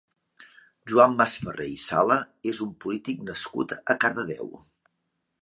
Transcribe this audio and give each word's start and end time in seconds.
Joan 0.91 1.13
Masferrer 1.19 1.67
i 1.73 1.77
Sala 1.81 2.17
és 2.53 2.63
un 2.67 2.73
polític 2.87 3.23
nascut 3.29 3.77
a 3.95 3.99
Cardedeu. 4.07 4.53